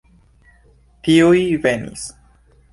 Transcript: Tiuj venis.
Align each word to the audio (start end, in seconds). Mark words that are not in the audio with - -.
Tiuj 1.09 1.45
venis. 1.69 2.11